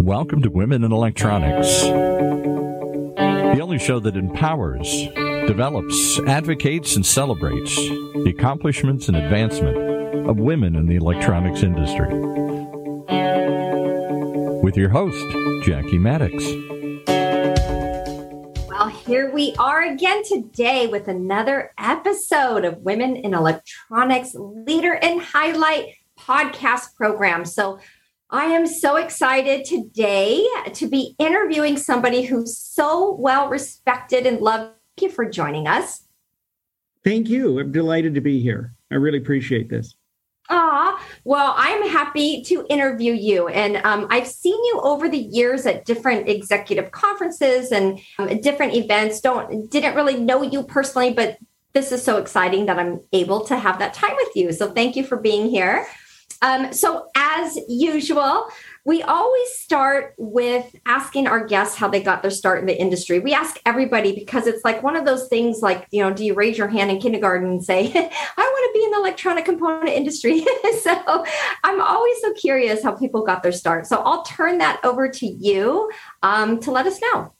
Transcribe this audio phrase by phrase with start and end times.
[0.00, 4.88] Welcome to Women in Electronics, the only show that empowers,
[5.48, 9.76] develops, advocates, and celebrates the accomplishments and advancement
[10.28, 12.06] of women in the electronics industry.
[14.62, 15.26] With your host,
[15.64, 16.44] Jackie Maddox.
[18.68, 25.20] Well, here we are again today with another episode of Women in Electronics Leader and
[25.20, 25.96] Highlight
[26.26, 27.44] podcast program.
[27.44, 27.78] So,
[28.28, 30.44] I am so excited today
[30.74, 34.72] to be interviewing somebody who's so well respected and loved.
[34.96, 36.04] Thank you for joining us.
[37.04, 37.60] Thank you.
[37.60, 38.74] I'm delighted to be here.
[38.90, 39.94] I really appreciate this.
[40.48, 43.48] Ah, well, I'm happy to interview you.
[43.48, 48.74] And um, I've seen you over the years at different executive conferences and um, different
[48.74, 49.20] events.
[49.20, 51.38] Don't didn't really know you personally, but
[51.74, 54.50] this is so exciting that I'm able to have that time with you.
[54.52, 55.86] So thank you for being here.
[56.42, 58.46] Um, so, as usual,
[58.84, 63.18] we always start with asking our guests how they got their start in the industry.
[63.18, 66.34] We ask everybody because it's like one of those things like, you know, do you
[66.34, 67.90] raise your hand in kindergarten and say, I
[68.36, 70.40] want to be in the electronic component industry?
[70.82, 71.24] so
[71.64, 73.86] I'm always so curious how people got their start.
[73.86, 75.90] So I'll turn that over to you
[76.22, 77.32] um, to let us know.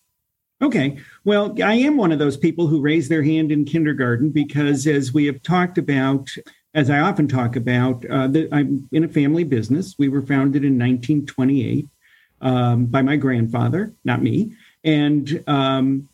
[0.62, 0.96] Okay.
[1.24, 5.12] Well, I am one of those people who raised their hand in kindergarten because, as
[5.12, 6.30] we have talked about,
[6.76, 9.94] as I often talk about, uh, the, I'm in a family business.
[9.98, 11.88] We were founded in 1928
[12.42, 14.52] um, by my grandfather, not me.
[14.84, 16.10] And um,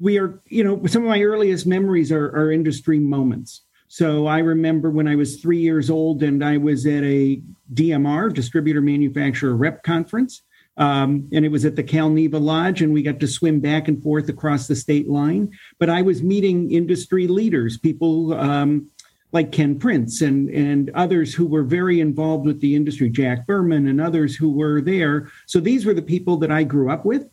[0.00, 3.62] we are, you know, some of my earliest memories are, are industry moments.
[3.86, 7.40] So I remember when I was three years old and I was at a
[7.72, 10.42] DMR, distributor manufacturer rep conference.
[10.76, 13.86] Um, and it was at the Cal Neva Lodge, and we got to swim back
[13.86, 15.52] and forth across the state line.
[15.78, 18.90] But I was meeting industry leaders, people um,
[19.32, 23.86] like Ken Prince and and others who were very involved with the industry, Jack Berman
[23.88, 25.30] and others who were there.
[25.46, 27.28] So these were the people that I grew up with.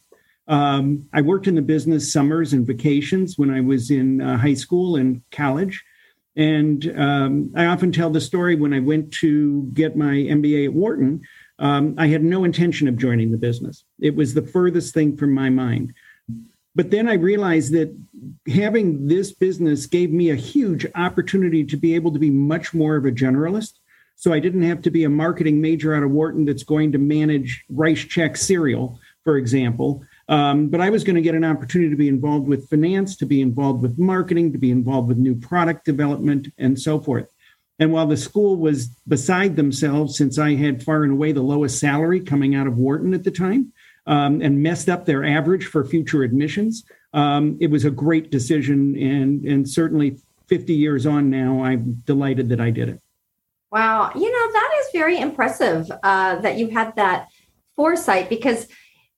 [0.47, 4.55] Um, I worked in the business summers and vacations when I was in uh, high
[4.55, 5.83] school and college.
[6.35, 10.73] And um, I often tell the story when I went to get my MBA at
[10.73, 11.21] Wharton,
[11.59, 13.83] um, I had no intention of joining the business.
[13.99, 15.93] It was the furthest thing from my mind.
[16.79, 17.93] But then I realized that
[18.47, 22.95] having this business gave me a huge opportunity to be able to be much more
[22.95, 23.73] of a generalist.
[24.15, 26.97] So I didn't have to be a marketing major out of Wharton that's going to
[26.97, 30.05] manage Rice Chex cereal, for example.
[30.29, 33.25] Um, but I was going to get an opportunity to be involved with finance, to
[33.25, 37.29] be involved with marketing, to be involved with new product development, and so forth.
[37.79, 41.77] And while the school was beside themselves, since I had far and away the lowest
[41.77, 43.73] salary coming out of Wharton at the time,
[44.07, 46.83] um, and messed up their average for future admissions.
[47.13, 50.17] Um, it was a great decision, and and certainly
[50.47, 53.01] 50 years on now, I'm delighted that I did it.
[53.71, 57.27] Wow, you know that is very impressive uh, that you had that
[57.75, 58.67] foresight because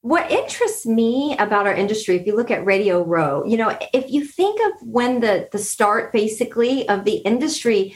[0.01, 4.09] what interests me about our industry if you look at radio row you know if
[4.11, 7.95] you think of when the the start basically of the industry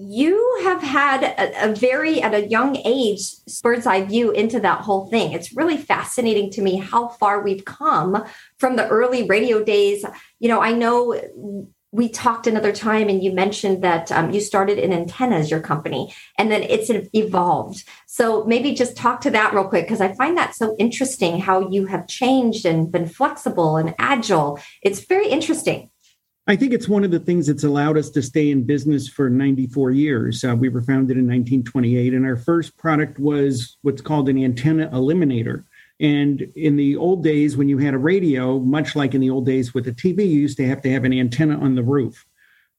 [0.00, 3.22] you have had a, a, very at a young age
[3.62, 5.32] bird's eye view into that whole thing.
[5.32, 8.24] It's really fascinating to me how far we've come
[8.58, 10.04] from the early radio days.
[10.38, 14.78] You know i know we talked another time and you mentioned that um, you started
[14.78, 17.82] in antennas your company and then it's evolved.
[18.06, 21.70] So maybe just talk to that real quick because i find that so interesting how
[21.70, 24.60] you have changed and been flexible and agile.
[24.82, 25.90] It's very interesting
[26.48, 29.28] I think it's one of the things that's allowed us to stay in business for
[29.28, 30.42] 94 years.
[30.42, 34.88] Uh, we were founded in 1928, and our first product was what's called an antenna
[34.88, 35.64] eliminator.
[36.00, 39.44] And in the old days, when you had a radio, much like in the old
[39.44, 42.24] days with a TV, you used to have to have an antenna on the roof.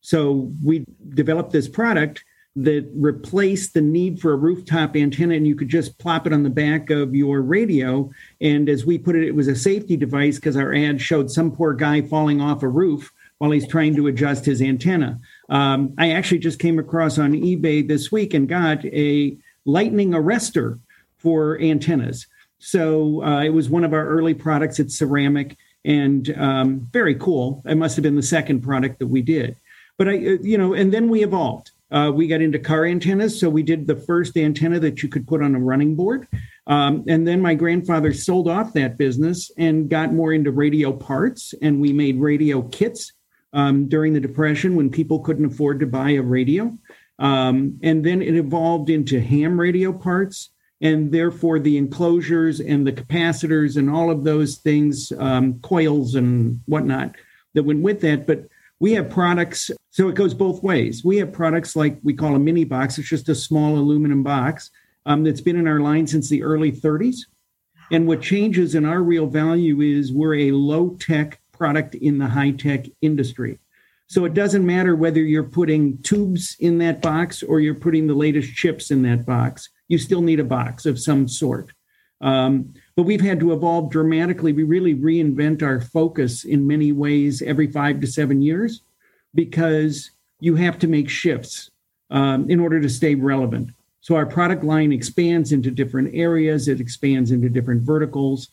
[0.02, 2.25] So we developed this product
[2.56, 6.41] that replaced the need for a rooftop antenna, and you could just plop it on
[6.41, 8.09] the back of your radio.
[8.41, 11.52] And as we put it, it was a safety device because our ad showed some
[11.52, 15.20] poor guy falling off a roof while he's trying to adjust his antenna.
[15.50, 19.36] Um, I actually just came across on eBay this week and got a
[19.66, 20.80] lightning arrestor
[21.18, 22.28] for antennas.
[22.59, 24.80] So uh, it was one of our early products.
[24.80, 27.64] It's ceramic and um, very cool.
[27.66, 29.56] It must have been the second product that we did.
[29.97, 31.72] But I, uh, you know, and then we evolved.
[31.92, 33.40] Uh, we got into car antennas.
[33.40, 36.28] So we did the first antenna that you could put on a running board.
[36.68, 41.56] Um, and then my grandfather sold off that business and got more into radio parts.
[41.62, 43.14] And we made radio kits
[43.53, 46.78] um, during the Depression when people couldn't afford to buy a radio.
[47.17, 50.51] Um, and then it evolved into ham radio parts,
[50.81, 56.61] and therefore the enclosures and the capacitors and all of those things, um, coils and
[56.66, 57.16] whatnot
[57.53, 58.25] that went with that.
[58.25, 58.47] But
[58.81, 61.03] We have products, so it goes both ways.
[61.03, 64.72] We have products like we call a mini box, it's just a small aluminum box
[65.05, 67.17] um, that's been in our line since the early 30s.
[67.91, 72.28] And what changes in our real value is we're a low tech product in the
[72.28, 73.59] high tech industry.
[74.08, 78.16] So it doesn't matter whether you're putting tubes in that box or you're putting the
[78.16, 81.72] latest chips in that box, you still need a box of some sort.
[82.22, 84.52] Um, but we've had to evolve dramatically.
[84.52, 88.82] We really reinvent our focus in many ways every five to seven years
[89.35, 90.09] because
[90.40, 91.70] you have to make shifts
[92.09, 93.70] um, in order to stay relevant.
[94.02, 98.50] So our product line expands into different areas, it expands into different verticals.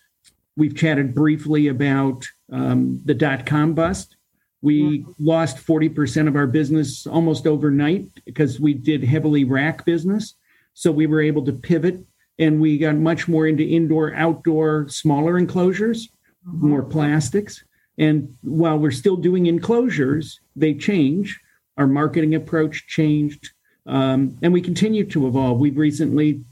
[0.57, 4.17] We've chatted briefly about um, the dot com bust.
[4.63, 10.35] We lost 40% of our business almost overnight because we did heavily rack business.
[10.75, 12.05] So we were able to pivot
[12.39, 16.09] and we got much more into indoor, outdoor, smaller enclosures,
[16.47, 16.69] mm-hmm.
[16.69, 17.63] more plastics.
[17.99, 21.41] And while we're still doing enclosures, they change.
[21.79, 23.51] Our marketing approach changed,
[23.87, 25.59] um, and we continue to evolve.
[25.59, 26.43] We've recently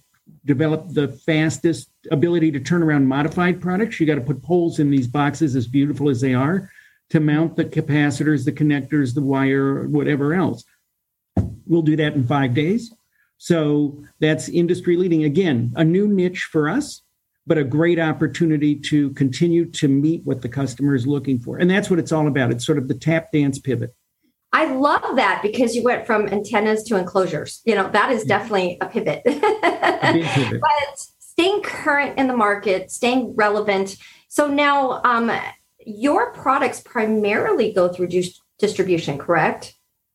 [0.45, 3.99] developed the fastest ability to turn around modified products.
[3.99, 6.71] You got to put poles in these boxes, as beautiful as they are,
[7.11, 10.65] to mount the capacitors, the connectors, the wire, whatever else.
[11.67, 12.93] We'll do that in five days.
[13.39, 15.25] So that's industry leading.
[15.25, 17.03] Again, a new niche for us,
[17.47, 21.59] but a great opportunity to continue to meet what the customer is looking for.
[21.59, 22.51] And that's what it's all about.
[22.51, 23.95] It's sort of the tap dance pivot.
[24.55, 27.61] I love that because you went from antennas to enclosures.
[27.65, 29.23] You know, that is definitely a pivot.
[29.27, 30.61] a pivot.
[30.61, 33.97] but staying current in the market, staying relevant.
[34.29, 35.33] So now um,
[35.85, 38.11] your products primarily go through
[38.61, 39.75] distribution, correct?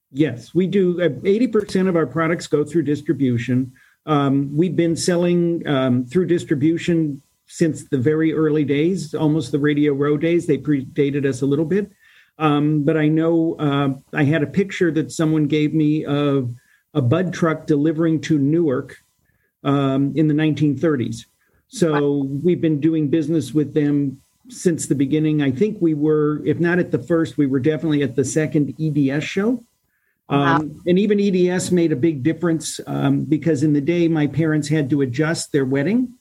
[0.09, 0.95] Yes, we do.
[0.95, 3.73] 80% uh, of our products go through distribution.
[4.05, 9.91] Um, we've been selling um, through distribution since the very early days, almost the Radio
[9.91, 10.47] Row days.
[10.47, 11.91] They predated us a little bit.
[12.39, 16.55] Um, but I know uh, I had a picture that someone gave me of
[16.93, 18.97] a bud truck delivering to Newark
[19.63, 21.25] um, in the 1930s.
[21.67, 25.43] So we've been doing business with them since the beginning.
[25.43, 28.73] I think we were, if not at the first, we were definitely at the second
[28.79, 29.63] EDS show.
[30.29, 34.69] Um, and even EDS made a big difference um, because in the day, my parents
[34.69, 36.15] had to adjust their wedding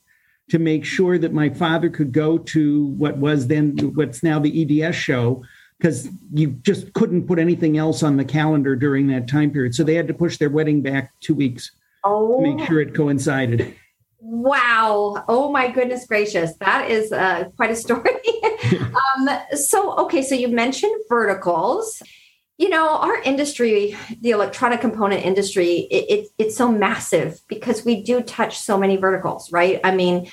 [0.48, 4.82] to make sure that my father could go to what was then what's now the
[4.82, 5.44] EDS show
[5.78, 9.74] because you just couldn't put anything else on the calendar during that time period.
[9.74, 11.70] So they had to push their wedding back two weeks
[12.04, 12.42] oh.
[12.42, 13.74] to make sure it coincided.
[14.20, 15.24] Wow.
[15.28, 16.56] Oh my goodness gracious.
[16.56, 18.10] That is uh, quite a story.
[19.16, 20.22] um, so, okay.
[20.22, 22.02] So you mentioned verticals
[22.58, 28.02] you know our industry the electronic component industry it, it, it's so massive because we
[28.02, 30.28] do touch so many verticals right i mean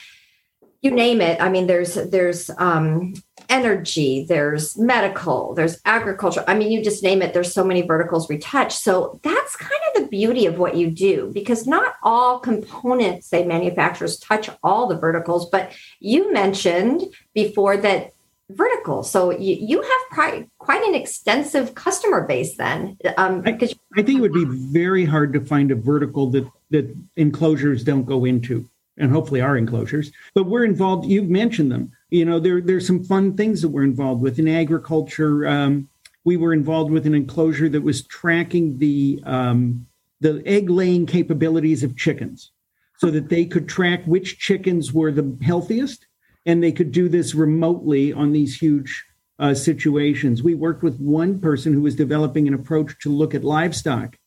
[0.81, 3.13] you name it i mean there's there's um,
[3.49, 8.27] energy there's medical there's agriculture i mean you just name it there's so many verticals
[8.29, 12.39] we touch so that's kind of the beauty of what you do because not all
[12.39, 17.01] components say manufacturers touch all the verticals but you mentioned
[17.33, 18.11] before that
[18.49, 19.03] vertical.
[19.03, 22.97] So you, you have quite, quite an extensive customer base then.
[23.17, 26.95] Um, I, I think it would be very hard to find a vertical that, that
[27.15, 30.11] enclosures don't go into and hopefully our enclosures.
[30.33, 31.05] But we're involved.
[31.05, 31.91] You've mentioned them.
[32.09, 35.47] You know, there there's some fun things that we're involved with in agriculture.
[35.47, 35.89] Um,
[36.23, 39.87] we were involved with an enclosure that was tracking the um,
[40.21, 42.51] the egg laying capabilities of chickens,
[42.97, 46.05] so that they could track which chickens were the healthiest
[46.45, 49.03] and they could do this remotely on these huge
[49.39, 50.43] uh, situations.
[50.43, 54.17] We worked with one person who was developing an approach to look at livestock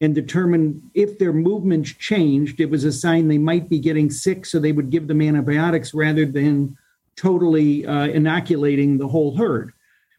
[0.00, 2.60] and determine if their movements changed.
[2.60, 5.94] It was a sign they might be getting sick, so they would give them antibiotics
[5.94, 6.76] rather than
[7.18, 9.72] totally uh, inoculating the whole herd.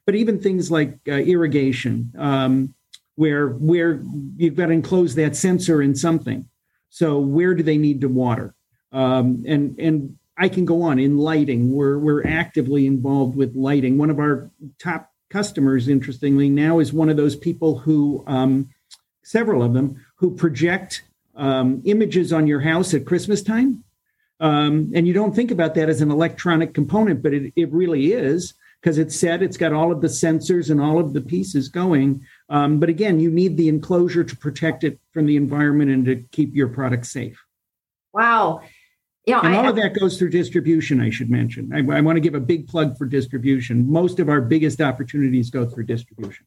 [0.06, 2.74] But even things like uh, irrigation, um,
[3.15, 4.01] where where
[4.38, 6.48] you've got to enclose that sensor in something.
[6.89, 8.56] So where do they need to water?
[8.91, 11.72] Um, and and I can go on in lighting.
[11.72, 13.98] We're we're actively involved with lighting.
[13.98, 18.70] One of our top customers, interestingly, now is one of those people who, um,
[19.24, 21.03] several of them, who project
[21.36, 23.84] um, images on your house at Christmas time.
[24.39, 28.13] Um, and you don't think about that as an electronic component, but it, it really
[28.13, 31.67] is because it's set, it's got all of the sensors and all of the pieces
[31.67, 32.25] going.
[32.48, 36.24] Um, but again, you need the enclosure to protect it from the environment and to
[36.31, 37.38] keep your product safe.
[38.13, 38.62] Wow.
[39.25, 41.01] Yeah, and all I, of that goes through distribution.
[41.01, 41.72] I should mention.
[41.74, 43.91] I, I want to give a big plug for distribution.
[43.91, 46.46] Most of our biggest opportunities go through distribution.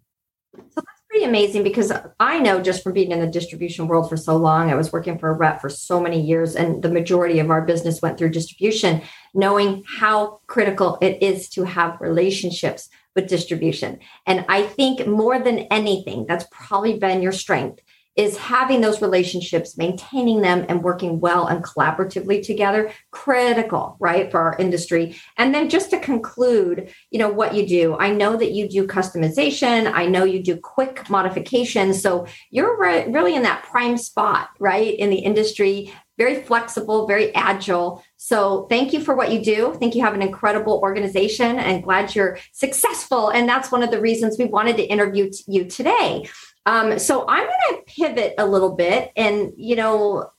[0.70, 0.82] So
[1.24, 4.74] amazing because I know just from being in the distribution world for so long, I
[4.74, 8.02] was working for a rep for so many years, and the majority of our business
[8.02, 9.02] went through distribution,
[9.34, 14.00] knowing how critical it is to have relationships with distribution.
[14.26, 17.80] And I think more than anything, that's probably been your strength
[18.16, 24.38] is having those relationships, maintaining them, and working well and collaboratively together, critical, right, for
[24.38, 25.16] our industry.
[25.38, 27.96] And then just to conclude, you know, what you do.
[27.98, 29.90] I know that you do customization.
[29.92, 32.02] I know you do quick modifications.
[32.02, 35.92] So you're re- really in that prime spot, right, in the industry.
[36.18, 38.04] Very flexible, very agile.
[38.18, 39.72] So, thank you for what you do.
[39.72, 43.30] I think you have an incredible organization and glad you're successful.
[43.30, 46.28] And that's one of the reasons we wanted to interview t- you today.
[46.66, 50.30] Um, so I'm going to pivot a little bit and, you know,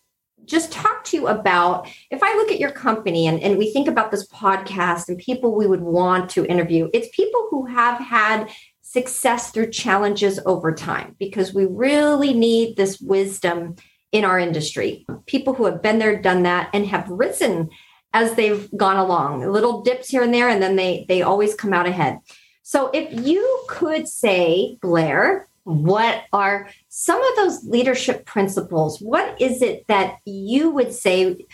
[0.45, 3.87] just talk to you about if I look at your company and, and we think
[3.87, 8.49] about this podcast and people we would want to interview, it's people who have had
[8.81, 13.75] success through challenges over time because we really need this wisdom
[14.11, 15.05] in our industry.
[15.25, 17.69] People who have been there, done that, and have risen
[18.13, 19.41] as they've gone along.
[19.49, 22.19] Little dips here and there, and then they they always come out ahead.
[22.61, 28.99] So if you could say, Blair, what are some of those leadership principles?
[28.99, 31.45] What is it that you would say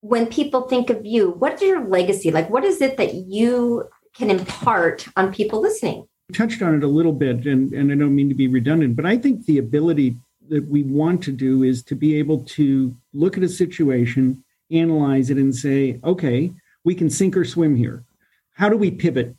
[0.00, 1.30] when people think of you?
[1.30, 2.30] What's your legacy?
[2.30, 6.06] Like, what is it that you can impart on people listening?
[6.32, 9.06] touched on it a little bit, and, and I don't mean to be redundant, but
[9.06, 10.16] I think the ability
[10.48, 15.30] that we want to do is to be able to look at a situation, analyze
[15.30, 16.52] it, and say, okay,
[16.84, 18.04] we can sink or swim here.
[18.52, 19.36] How do we pivot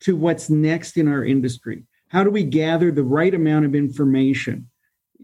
[0.00, 1.84] to what's next in our industry?
[2.10, 4.68] How do we gather the right amount of information?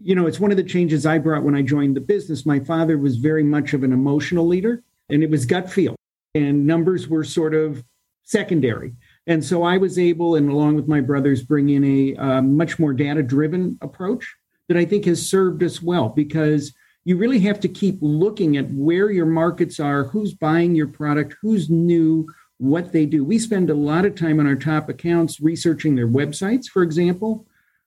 [0.01, 2.45] You know, it's one of the changes I brought when I joined the business.
[2.45, 5.97] My father was very much of an emotional leader, and it was gut feel,
[6.33, 7.83] and numbers were sort of
[8.23, 8.93] secondary.
[9.25, 12.79] And so I was able, and along with my brothers, bring in a uh, much
[12.79, 14.33] more data driven approach
[14.69, 18.71] that I think has served us well because you really have to keep looking at
[18.71, 22.27] where your markets are, who's buying your product, who's new,
[22.57, 23.23] what they do.
[23.23, 27.45] We spend a lot of time on our top accounts researching their websites, for example,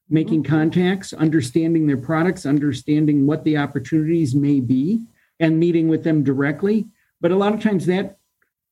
[0.09, 0.55] making mm-hmm.
[0.55, 5.03] contacts, understanding their products, understanding what the opportunities may be,
[5.39, 6.87] and meeting with them directly.
[7.21, 8.19] But a lot of times that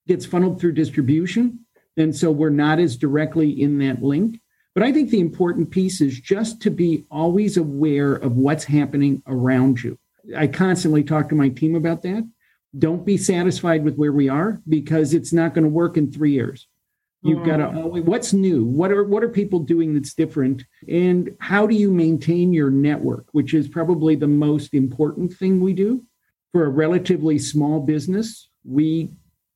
[0.06, 1.60] gets funneled through distribution.
[1.96, 4.40] And so we're not as directly in that link.
[4.74, 9.22] But I think the important piece is just to be always aware of what's happening
[9.26, 9.98] around you.
[10.36, 12.24] I constantly talk to my team about that
[12.76, 16.32] don't be satisfied with where we are because it's not going to work in three
[16.32, 16.66] years.
[17.22, 18.04] You've got to mm.
[18.04, 18.64] what's new?
[18.64, 20.62] What are what are people doing that's different?
[20.88, 25.72] And how do you maintain your network, which is probably the most important thing we
[25.72, 26.04] do
[26.52, 28.48] for a relatively small business.
[28.64, 29.10] We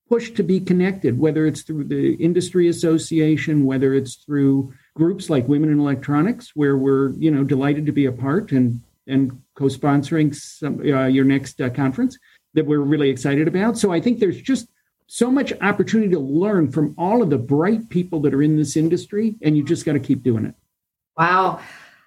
[0.09, 5.49] push to be connected, whether it's through the industry association, whether it's through groups like
[5.49, 10.35] Women in Electronics, where we're you know delighted to be a part and and co-sponsoring
[10.35, 12.19] some, uh, your next uh, conference
[12.55, 13.79] that we're really excited about.
[13.79, 14.69] So I think there's just
[15.07, 18.77] so much opportunity to learn from all of the bright people that are in this
[18.77, 20.55] industry, and you just got to keep doing it.
[21.17, 21.61] Wow.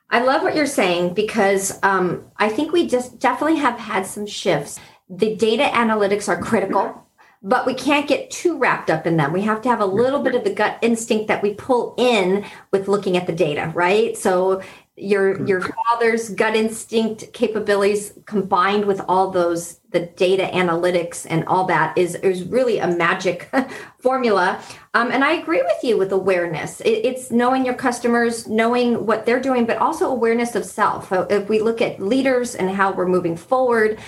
[0.10, 4.26] I love what you're saying because um, I think we just definitely have had some
[4.26, 4.80] shifts.
[5.10, 7.08] The data analytics are critical,
[7.46, 9.32] but we can't get too wrapped up in them.
[9.32, 12.44] We have to have a little bit of the gut instinct that we pull in
[12.72, 14.18] with looking at the data, right?
[14.18, 14.64] So
[14.98, 21.66] your your father's gut instinct capabilities combined with all those the data analytics and all
[21.66, 23.50] that is is really a magic
[24.00, 24.58] formula
[24.94, 29.26] um, and i agree with you with awareness it, it's knowing your customers knowing what
[29.26, 33.06] they're doing but also awareness of self if we look at leaders and how we're
[33.06, 34.00] moving forward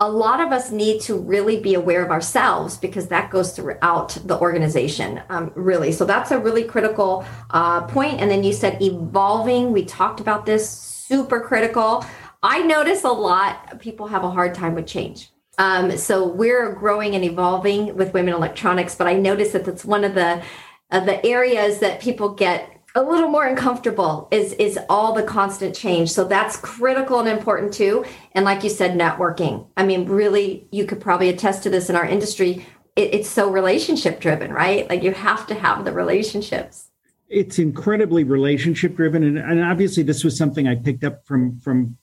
[0.00, 4.16] a lot of us need to really be aware of ourselves because that goes throughout
[4.24, 5.92] the organization um, really.
[5.92, 8.18] So that's a really critical uh, point.
[8.20, 9.72] And then you said evolving.
[9.72, 10.68] We talked about this.
[10.68, 12.04] Super critical.
[12.42, 15.30] I notice a lot people have a hard time with change.
[15.58, 20.04] Um, so we're growing and evolving with women electronics but i notice that that's one
[20.04, 20.42] of the
[20.90, 25.74] uh, the areas that people get a little more uncomfortable is is all the constant
[25.74, 26.10] change.
[26.10, 28.04] So that's critical and important too.
[28.32, 29.66] And like you said networking.
[29.76, 32.66] I mean really you could probably attest to this in our industry.
[32.96, 34.88] It, it's so relationship driven right?
[34.88, 36.88] Like you have to have the relationships.
[37.28, 39.22] It's incredibly relationship driven.
[39.22, 41.96] And, and obviously this was something i picked up from from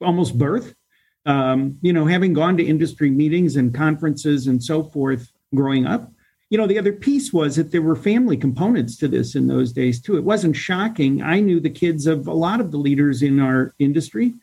[0.00, 0.74] almost birth.
[1.24, 6.10] Um, you know having gone to industry meetings and conferences and so forth growing up
[6.52, 9.72] you know, the other piece was that there were family components to this in those
[9.72, 10.18] days too.
[10.18, 11.22] It wasn't shocking.
[11.22, 14.34] I knew the kids of a lot of the leaders in our industry,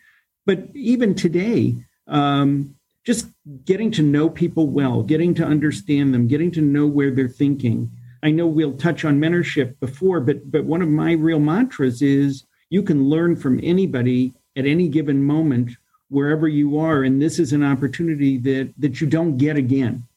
[0.43, 1.75] but even today,
[2.07, 2.73] um,
[3.05, 3.27] just
[3.63, 7.91] getting to know people well, getting to understand them, getting to know where they're thinking.
[8.23, 12.43] I know we'll touch on mentorship before, but but one of my real mantras is
[12.71, 15.77] you can learn from anybody at any given moment
[16.09, 20.07] wherever you are, and this is an opportunity that that you don't get again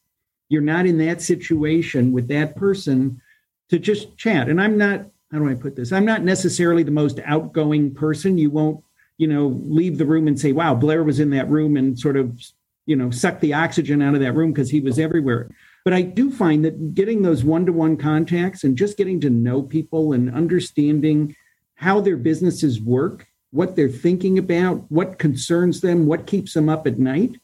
[0.52, 3.22] you're not in that situation with that person
[3.70, 4.50] to just chat.
[4.50, 5.92] And I'm not how do I put this?
[5.92, 8.36] I'm not necessarily the most outgoing person.
[8.36, 8.84] You won't,
[9.16, 12.18] you know, leave the room and say, wow, Blair was in that room and sort
[12.18, 12.38] of,
[12.84, 15.48] you know, suck the oxygen out of that room because he was everywhere.
[15.86, 19.30] But I do find that getting those one to one contacts and just getting to
[19.30, 21.34] know people and understanding
[21.76, 26.86] how their businesses work, what they're thinking about, what concerns them, what keeps them up
[26.86, 27.40] at night,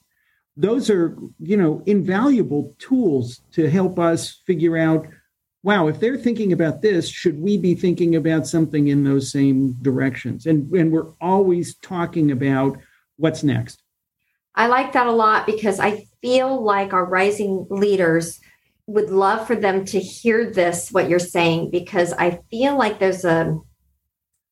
[0.58, 5.06] those are, you know, invaluable tools to help us figure out
[5.64, 9.72] wow, if they're thinking about this, should we be thinking about something in those same
[9.82, 10.46] directions?
[10.46, 12.78] And, and we're always talking about
[13.16, 13.82] what's next.
[14.54, 18.40] I like that a lot because I feel like our rising leaders
[18.86, 23.24] would love for them to hear this, what you're saying, because I feel like there's
[23.24, 23.58] a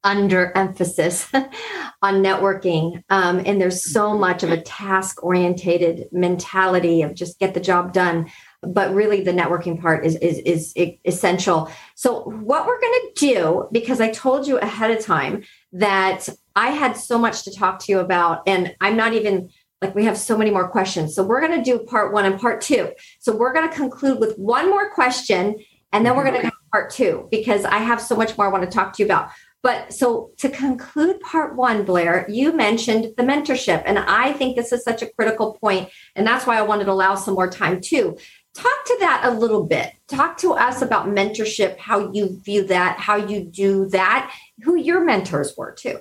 [0.07, 1.29] under emphasis
[2.03, 3.03] on networking.
[3.11, 7.93] Um, and there's so much of a task orientated mentality of just get the job
[7.93, 8.31] done.
[8.63, 11.71] But really, the networking part is, is, is essential.
[11.95, 16.71] So, what we're going to do, because I told you ahead of time that I
[16.71, 19.51] had so much to talk to you about, and I'm not even
[19.83, 21.15] like we have so many more questions.
[21.15, 22.93] So we're going to do part one and part two.
[23.19, 25.57] So we're going to conclude with one more question
[25.93, 28.51] and then we're going to go part two because I have so much more I
[28.51, 29.31] want to talk to you about.
[29.67, 33.83] But so to conclude part one, Blair, you mentioned the mentorship.
[33.85, 36.93] And I think this is such a critical point, And that's why I wanted to
[36.93, 38.17] allow some more time too.
[38.55, 39.93] Talk to that a little bit.
[40.07, 44.33] Talk to us about mentorship, how you view that, how you do that,
[44.63, 45.99] who your mentors were too.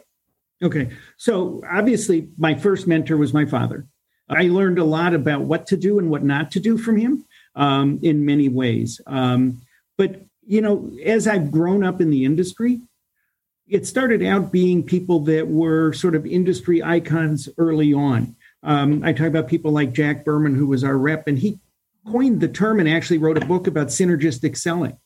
[0.62, 0.92] Okay.
[1.18, 3.88] So obviously, my first mentor was my father.
[4.30, 7.26] I learned a lot about what to do and what not to do from him
[7.56, 9.02] um, in many ways.
[9.08, 9.64] Um,
[9.98, 12.82] but, you know, as I've grown up in the industry,
[13.68, 18.36] it started out being people that were sort of industry icons early on.
[18.64, 21.60] Um, I talk about people like Jack Berman, who was our rep, and he
[22.08, 24.98] coined the term and actually wrote a book about synergistic selling.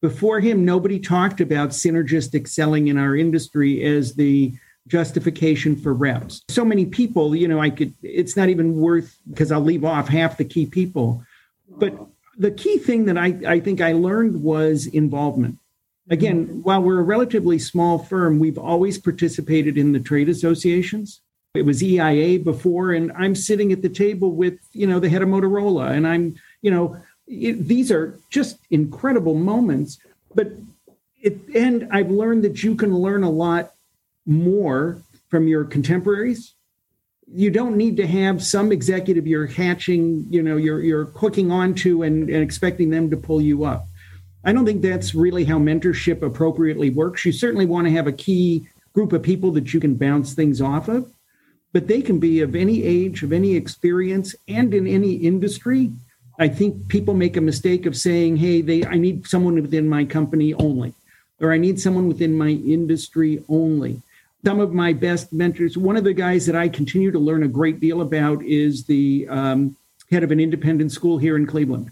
[0.00, 4.54] Before him, nobody talked about synergistic selling in our industry as the
[4.86, 6.42] justification for reps.
[6.48, 10.08] So many people, you know, I could, it's not even worth because I'll leave off
[10.08, 11.24] half the key people.
[11.68, 11.98] But
[12.38, 15.58] the key thing that I, I think I learned was involvement.
[16.08, 21.20] Again, while we're a relatively small firm, we've always participated in the trade associations.
[21.54, 25.22] It was EIA before, and I'm sitting at the table with, you know, the head
[25.22, 29.98] of Motorola, and I'm, you know, it, these are just incredible moments.
[30.34, 30.52] But
[31.20, 33.72] it, and I've learned that you can learn a lot
[34.26, 36.54] more from your contemporaries.
[37.26, 42.04] You don't need to have some executive you're hatching, you know, you're you're hooking onto
[42.04, 43.86] and, and expecting them to pull you up.
[44.46, 47.24] I don't think that's really how mentorship appropriately works.
[47.24, 50.62] You certainly want to have a key group of people that you can bounce things
[50.62, 51.12] off of,
[51.72, 55.90] but they can be of any age, of any experience, and in any industry.
[56.38, 60.04] I think people make a mistake of saying, "Hey, they I need someone within my
[60.04, 60.94] company only."
[61.40, 64.00] Or I need someone within my industry only
[64.46, 65.76] some of my best mentors.
[65.76, 69.26] One of the guys that I continue to learn a great deal about is the
[69.28, 69.76] um,
[70.08, 71.90] head of an independent school here in Cleveland.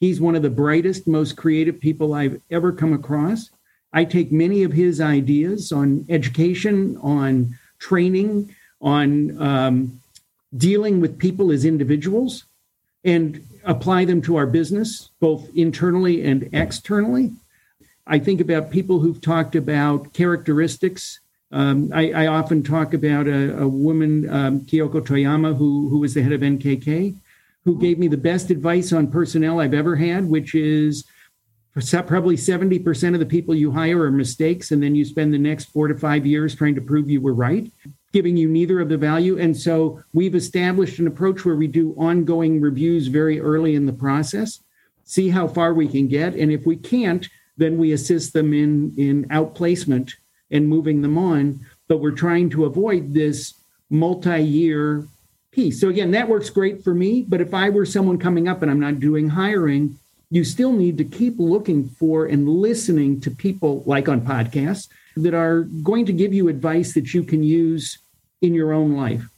[0.00, 3.50] He's one of the brightest, most creative people I've ever come across.
[3.92, 10.00] I take many of his ideas on education, on training, on um,
[10.56, 12.44] dealing with people as individuals,
[13.04, 17.32] and apply them to our business, both internally and externally.
[18.06, 23.62] I think about people who've talked about characteristics um, I, I, often talk about a,
[23.62, 27.14] a woman, um, Kyoko Toyama, who, who was the head of NKK,
[27.64, 31.04] who gave me the best advice on personnel I've ever had, which is
[32.06, 35.66] probably 70% of the people you hire are mistakes, and then you spend the next
[35.66, 37.70] four to five years trying to prove you were right,
[38.12, 39.38] giving you neither of the value.
[39.38, 43.92] And so we've established an approach where we do ongoing reviews very early in the
[43.92, 44.60] process,
[45.04, 46.34] see how far we can get.
[46.34, 50.14] And if we can't, then we assist them in, in outplacement
[50.50, 51.60] and moving them on.
[51.86, 53.54] But we're trying to avoid this
[53.90, 55.06] multi year
[55.52, 55.80] piece.
[55.80, 57.24] So, again, that works great for me.
[57.26, 59.98] But if I were someone coming up and I'm not doing hiring,
[60.30, 65.34] you still need to keep looking for and listening to people like on podcasts that
[65.34, 67.98] are going to give you advice that you can use
[68.42, 69.28] in your own life.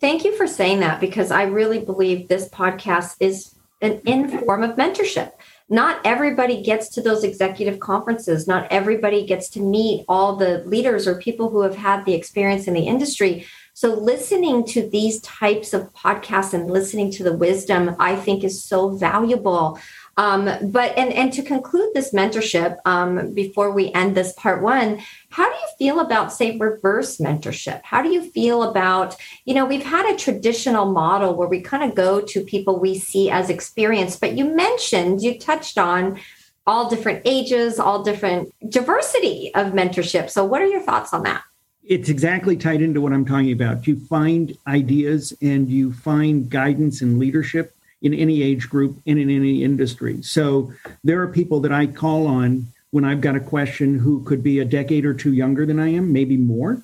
[0.00, 4.62] Thank you for saying that because I really believe this podcast is an in form
[4.62, 5.32] of mentorship
[5.72, 8.46] not everybody gets to those executive conferences.
[8.46, 12.68] Not everybody gets to meet all the leaders or people who have had the experience
[12.68, 13.46] in the industry.
[13.74, 18.62] So, listening to these types of podcasts and listening to the wisdom, I think, is
[18.62, 19.78] so valuable.
[20.18, 25.00] Um, but and and to conclude this mentorship um, before we end this part one,
[25.30, 27.80] how do you feel about say reverse mentorship?
[27.82, 31.82] How do you feel about you know we've had a traditional model where we kind
[31.82, 36.20] of go to people we see as experienced, but you mentioned you touched on
[36.66, 40.28] all different ages, all different diversity of mentorship.
[40.28, 41.42] So, what are your thoughts on that?
[41.84, 43.86] It's exactly tied into what I'm talking about.
[43.86, 49.30] You find ideas and you find guidance and leadership in any age group and in
[49.30, 50.22] any industry.
[50.22, 50.72] So,
[51.04, 54.58] there are people that I call on when I've got a question who could be
[54.58, 56.82] a decade or two younger than I am, maybe more.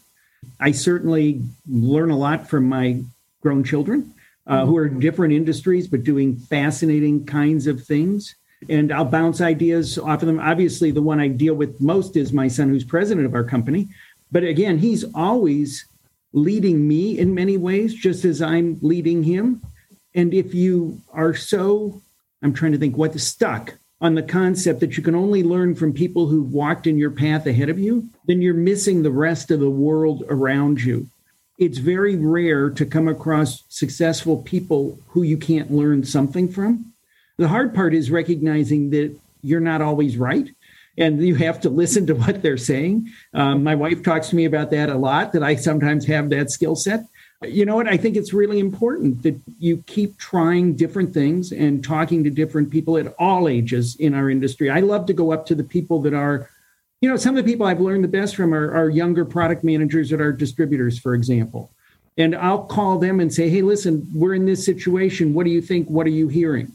[0.59, 3.03] I certainly learn a lot from my
[3.43, 4.15] grown children
[4.47, 8.35] uh, who are in different industries but doing fascinating kinds of things.
[8.69, 10.41] And I'll bounce ideas off of them.
[10.41, 13.89] Obviously, the one I deal with most is my son, who's president of our company.
[14.31, 15.87] But again, he's always
[16.33, 19.63] leading me in many ways, just as I'm leading him.
[20.15, 22.03] And if you are so,
[22.43, 25.93] I'm trying to think what stuck on the concept that you can only learn from
[25.93, 29.61] people who've walked in your path ahead of you, then you're missing the rest of
[29.61, 31.09] the world around you.
[31.59, 36.93] It's very rare to come across successful people who you can't learn something from.
[37.39, 40.49] The hard part is recognizing that you're not always right
[40.99, 43.09] and you have to listen to what they're saying.
[43.33, 46.51] Um, my wife talks to me about that a lot, that I sometimes have that
[46.51, 47.05] skill set
[47.43, 47.87] you know what?
[47.87, 52.71] I think it's really important that you keep trying different things and talking to different
[52.71, 54.71] people at all ages in our industry.
[54.71, 56.51] I love to go up to the people that are,
[57.01, 59.63] you know, some of the people I've learned the best from are, are younger product
[59.63, 61.71] managers at our distributors, for example.
[62.17, 65.33] And I'll call them and say, hey, listen, we're in this situation.
[65.33, 65.87] What do you think?
[65.89, 66.73] What are you hearing?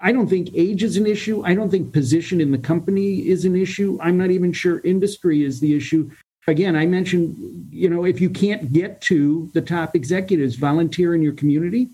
[0.00, 1.42] I don't think age is an issue.
[1.44, 3.98] I don't think position in the company is an issue.
[4.02, 6.10] I'm not even sure industry is the issue
[6.46, 11.22] again, I mentioned, you know, if you can't get to the top executives, volunteer in
[11.22, 11.90] your community.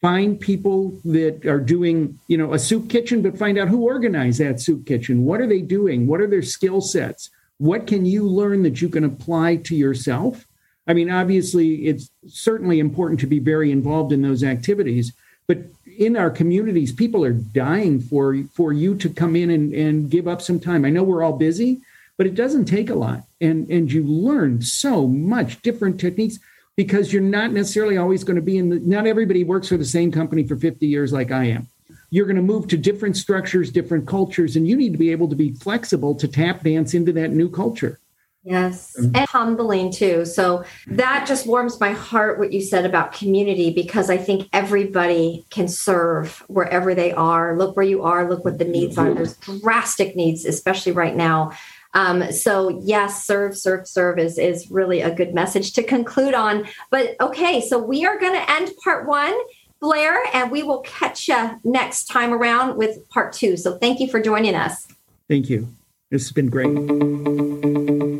[0.00, 4.38] Find people that are doing, you know, a soup kitchen, but find out who organized
[4.40, 5.24] that soup kitchen.
[5.24, 6.06] What are they doing?
[6.06, 7.30] What are their skill sets?
[7.56, 10.46] What can you learn that you can apply to yourself?
[10.86, 15.14] I mean, obviously, it's certainly important to be very involved in those activities,
[15.46, 15.58] but
[15.98, 20.26] in our communities, people are dying for for you to come in and, and give
[20.26, 20.84] up some time.
[20.84, 21.80] I know we're all busy,
[22.16, 23.24] but it doesn't take a lot.
[23.40, 26.38] And and you learn so much different techniques
[26.76, 29.84] because you're not necessarily always going to be in the not everybody works for the
[29.84, 31.68] same company for 50 years like i am.
[32.10, 35.28] You're going to move to different structures different cultures and you need to be able
[35.28, 37.98] to be flexible to tap dance into that new culture
[38.44, 40.26] Yes, and humbling too.
[40.26, 45.46] So that just warms my heart what you said about community because I think everybody
[45.48, 47.56] can serve wherever they are.
[47.56, 49.14] Look where you are, look what the needs are.
[49.14, 51.52] There's drastic needs, especially right now.
[51.94, 56.66] Um, so yes, serve, serve, serve is is really a good message to conclude on.
[56.90, 59.34] But okay, so we are going to end part one.
[59.80, 63.56] Blair, and we will catch you next time around with part two.
[63.58, 64.86] So thank you for joining us.
[65.28, 65.68] Thank you.
[66.10, 68.10] This has been great.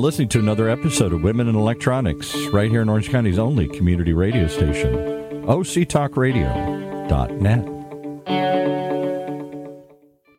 [0.00, 4.12] Listening to another episode of Women in Electronics, right here in Orange County's only community
[4.12, 4.92] radio station,
[5.44, 7.79] octalkradio.net.